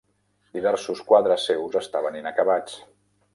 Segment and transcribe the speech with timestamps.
[0.57, 2.81] Diversos quadres seus estaven inacabats.